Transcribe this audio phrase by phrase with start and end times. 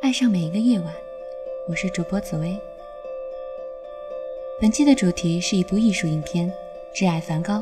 [0.00, 0.94] 爱上每一个夜晚，
[1.66, 2.56] 我是主播紫薇。
[4.60, 6.50] 本期的主题是一部艺术影片
[6.96, 7.54] 《挚爱梵高》。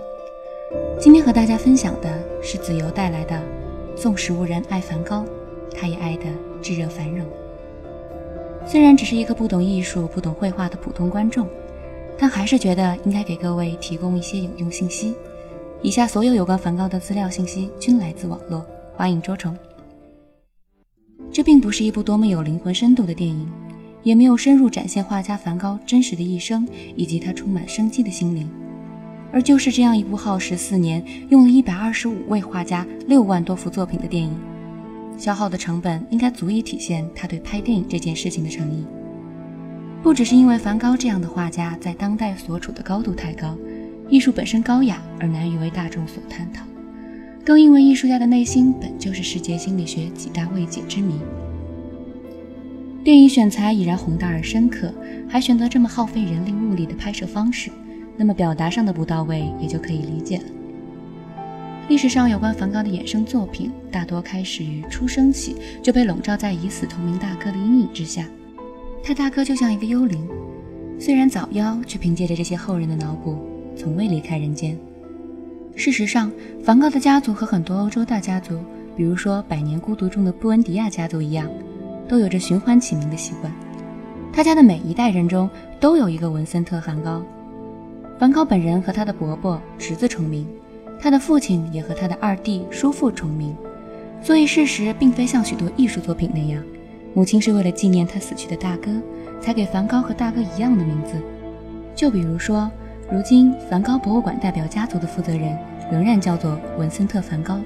[1.01, 3.35] 今天和大家分享的是子由带来的
[3.96, 5.25] 《纵使无人爱梵高，
[5.75, 6.25] 他也爱的
[6.61, 7.27] 炙热繁荣》。
[8.67, 11.49] 虽然只是一个不懂艺术、不懂绘画的普通观众，
[12.19, 15.15] 但还是觉得应该给各位提供一些有用信息。
[15.81, 19.57] 以下所有有关梵高的资料信息均来自网络，欢迎捉虫。
[21.37, 23.47] 这并不是一部多么有灵魂深度的电影，
[24.03, 28.49] 也没有深入展现画家梵高真实的一生以及他充满生机的心灵，
[29.31, 34.35] 而就是这样一部耗时四年、用了一百二十五位画家、六万多幅作品的电影，
[35.19, 38.87] 消耗的成本应该足以体现他对拍电影这件事情的诚意。
[40.03, 43.55] 不只是因为梵高这样的画家在当代所处的高度太高，
[44.09, 46.65] 艺术本身高雅而难以为大众所探讨。
[47.47, 51.15] 更因为艺术家的内心本就是世界心理学几大未解之谜。
[53.05, 54.93] 电影选材已然宏大而深刻，
[55.29, 57.71] 还选择这么耗费人力物力的拍摄方式，
[58.16, 60.45] 那么表达上的不到位也就可以理解了。
[61.88, 68.27] 历史上有关梵高的衍生作品，大多开始于出生起就被笼罩在已死同名大哥的阴影之下。
[69.05, 70.28] 他大哥就像一个幽灵，
[70.98, 73.38] 虽然早夭，却凭借着这些后人的脑补，
[73.77, 74.77] 从未离开人间。
[75.77, 76.32] 事实上，
[76.64, 78.58] 梵高的家族和很多欧洲大家族，
[78.96, 81.46] 比如说《百年孤独》中的布恩迪亚家族一样，
[82.08, 83.52] 都有着循环起名的习惯。
[84.32, 87.22] 他家的每一代人中都有一个文森特·梵高。
[88.19, 90.47] 梵高本人和他的伯伯、侄子重名，
[90.98, 93.54] 他的父亲也和他的二弟、叔父重名。
[94.22, 96.64] 所以，事实并非像许多艺术作品那样，
[97.12, 98.91] 母亲是为了纪念他死去的大哥，
[99.42, 101.20] 才给梵高和大哥一样的名字。
[101.94, 102.70] 就比如说。
[103.08, 105.56] 如今，梵高博物馆代表家族的负责人
[105.92, 107.60] 仍然叫做文森特·梵高。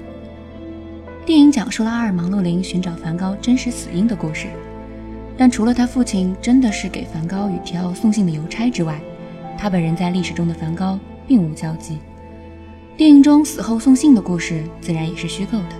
[1.25, 4.47] 电影讲述了阿尔芒·洛林寻找梵高真实死因的故事，
[5.35, 9.01] 但除了他父亲真的是给梵高与提奥送信的邮差之外，
[9.57, 11.97] 他本人在历史中的梵高并无交集。
[12.95, 15.75] 电影中死后送信的故事自然也是虚构的。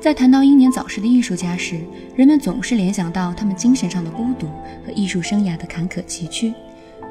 [0.00, 1.78] 在谈到英年早逝的艺术家时，
[2.16, 4.48] 人们总是联想到他们精神上的孤独
[4.84, 6.52] 和艺术生涯的坎坷崎岖。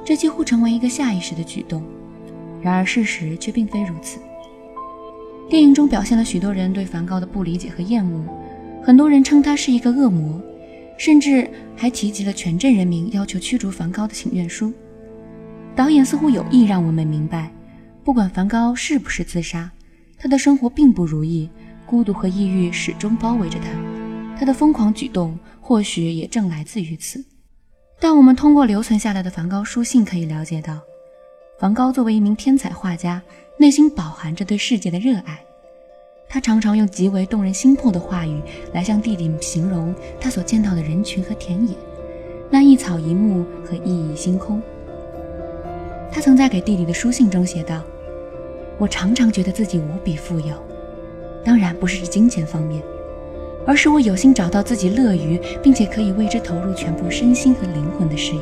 [0.08, 1.84] 这几乎成为一个下意识的举动，
[2.62, 4.22] 然而事实却并非如此。
[5.50, 8.24] 电影中表现了许多人对梵高的不理解和厌恶，
[8.82, 10.42] 很多人称他是一个恶魔，
[10.98, 14.72] 甚至还提及了全镇人民要求驱逐梵高的请愿书。
[15.76, 17.52] 导演似乎有意让我们明白，
[18.06, 19.70] 不管梵高是不是自杀，
[20.18, 21.50] 他的生活并不如意，
[21.86, 27.22] 孤独和抑郁始终包围着他，他的疯狂举动或许也正来自于此。
[28.00, 30.80] 但我们通过留存下来的梵高书信可以了解到，
[31.58, 33.22] 梵高作为一名天才画家，
[33.58, 35.44] 内心饱含着对世界的热爱。
[36.30, 38.42] 他常常用极为动人心魄的话语
[38.74, 41.74] 来向弟弟形容他所见到的人群和田野，
[42.52, 44.62] 那一草一木和熠熠星空。
[46.12, 47.82] 他曾在给弟弟的书信中写道
[48.78, 50.56] ：“我常常觉得自己无比富有，
[51.44, 52.84] 当然不是指金钱方面。”
[53.68, 58.42] 而是我有幸找到自己乐于，并且可以为之投入全部身心和灵魂的事业，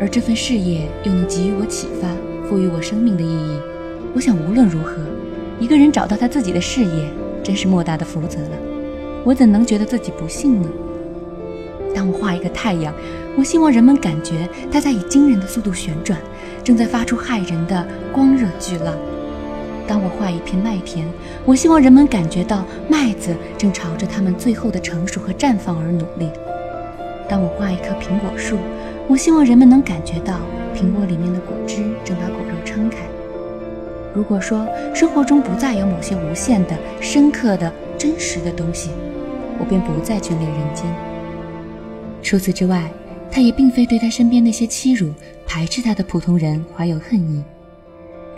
[0.00, 2.08] 而这份事业又能给予我启发，
[2.48, 3.58] 赋予我生命的意义。
[4.14, 4.96] 我想无论如何，
[5.60, 7.10] 一个人找到他自己的事业，
[7.42, 8.50] 真是莫大的福泽了。
[9.24, 10.68] 我怎能觉得自己不幸呢？
[11.94, 12.94] 当我画一个太阳，
[13.36, 16.18] 我希望人们感觉它在以惊人的速度旋转，
[16.64, 18.94] 正在发出骇人的光热巨浪。
[19.86, 21.06] 当我画一片麦田，
[21.44, 26.28] 我希望人们感觉到麦子正朝着它们最后的成熟和绽放而努力。
[27.28, 28.56] 当我画一棵苹果树，
[29.08, 30.40] 我希望人们能感觉到
[30.74, 32.98] 苹果里面的果汁正把果肉撑开。
[34.14, 38.90] 如果说生活中不再有某些无限的、深刻的、真实的东西，
[39.58, 40.84] 我便不再眷恋人间。
[42.22, 42.90] 除此之外，
[43.30, 45.12] 他也并非对他身边那些欺辱、
[45.46, 47.44] 排斥他的普通人怀有恨意。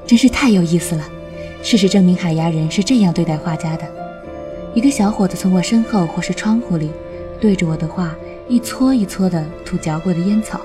[0.05, 1.05] 真是太有意思了。
[1.61, 3.87] 事实证明，海牙人是这样对待画家的。
[4.75, 6.91] 一个小伙子从我身后或是窗户里，
[7.41, 8.15] 对着我的画
[8.49, 10.61] 一撮一撮地吐嚼过的烟草，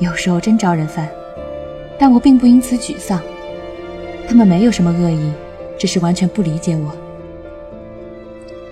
[0.00, 1.08] 有时候真招人烦。
[1.98, 3.22] 但我并不因此沮丧，
[4.28, 5.32] 他们没有什么恶意，
[5.78, 6.94] 只是完全不理解我。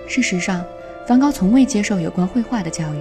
[0.07, 0.63] 事实上，
[1.07, 2.97] 梵高从未接受有关绘画的教育，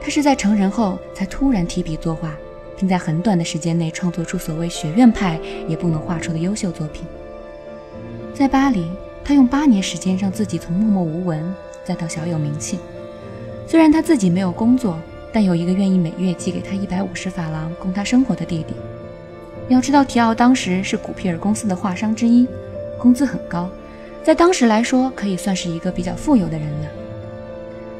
[0.00, 2.36] 他是在成人后才突然提笔作画，
[2.76, 7.04] 并在很短的时间内创作出所谓学院派也不能画出的优秀作品。
[8.40, 8.86] 在巴黎，
[9.22, 11.54] 他用八年时间让自己从默默无闻
[11.84, 12.78] 再到小有名气。
[13.66, 14.98] 虽然他自己没有工作，
[15.30, 18.74] 但有一个愿意每月寄给他一百五十法郎供他生活的弟弟。
[19.68, 22.48] 要知道，提奥当时是古皮尔公司的画商之一，
[22.98, 23.68] 工资很高，
[24.24, 26.88] 在当时来说可以算是一个比较富有的人了。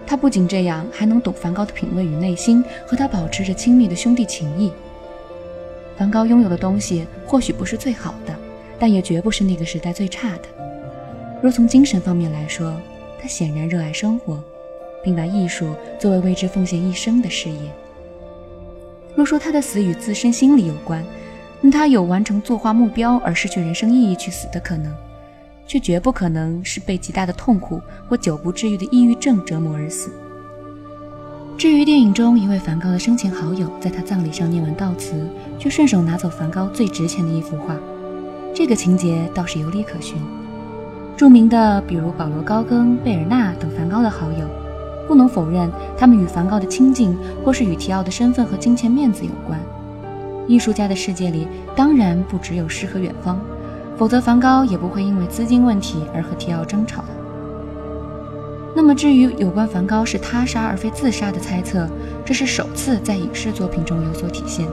[0.07, 4.73] 他不仅这样，还能懂梵高的品味与内心，和他保持着亲密的兄弟情谊。
[5.99, 8.35] 梵高拥有的东西或许不是最好的，
[8.81, 10.49] 但也绝不是那个时代最差的。
[11.41, 12.75] 若从精神方面来说，
[13.21, 14.43] 他显然热爱生活，
[15.05, 17.71] 并把艺术作为为之奉献一生的事业。
[19.15, 21.05] 若说他的死与自身心理有关，
[21.61, 24.91] 那他有完成作画目标而失去人生意义去死的可能。
[25.67, 30.11] 却绝不可能是被极大的痛苦或久不治愈的抑郁症折磨而死。
[31.57, 35.25] 至于电影中一位梵高的生前好友在他葬礼上念完悼词，
[35.61, 37.77] 却顺手拿走梵高最值钱的一幅画，
[38.53, 40.17] 这个情节倒是有理可循。
[41.17, 44.47] 著名的，比如保罗·高更、贝尔纳等梵高的好友，
[45.07, 49.61] 不能否认他们与梵高的亲近，或是与提奥的身份和金钱面子有关。
[50.47, 53.39] 艺术家的世界里，当然不只有诗和远方。
[53.97, 57.05] 否则，梵高也不会因为资金问题而和提奥争吵。
[58.75, 61.87] 那么，至于有关梵高是他杀而非自杀的猜测，
[62.25, 64.67] 这是首次在影视作品中有所体现。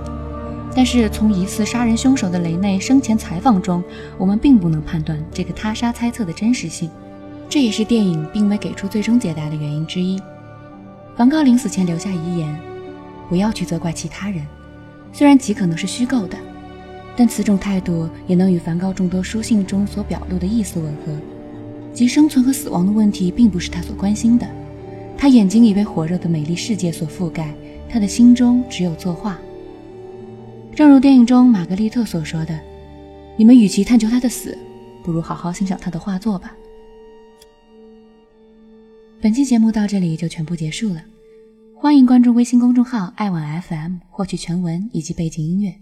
[0.78, 3.84] 但是，从疑似杀人凶手的雷内生前采访中，
[4.16, 6.88] 我们并不能判断这个他杀猜测的真实性。
[7.50, 10.22] 这也是电影并未给出最终解答的原因之一。
[11.16, 12.56] 梵高临死前留下遗言
[13.28, 14.46] ：“不要去责怪其他人，
[15.12, 16.38] 虽然极可能是虚构的。”
[17.18, 21.12] 但此种态度也能与梵高众多书信中所表露的意思吻合，
[21.92, 24.48] 即生存和死亡的问题并不是他所关心的。
[25.18, 27.52] 他眼睛已被火热的美丽世界所覆盖，
[27.90, 29.40] 他的心中只有作画。
[30.78, 32.56] 正如电影中玛格丽特所说的
[33.36, 34.56] ：“你们与其探求他的死，
[35.04, 36.56] 不如好好欣赏他的画作吧。”
[39.20, 41.04] 本期节目到这里就全部结束了，
[41.76, 45.74] 欢迎关注微信公众号“爱晚 FM” 获取全文以及背景音乐。